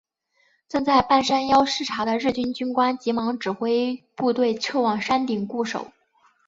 [0.67, 5.91] 正在半山腰视察的日军军官急忙指挥部队撤往山顶固守。